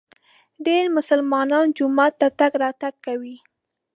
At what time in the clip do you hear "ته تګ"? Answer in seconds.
2.19-2.51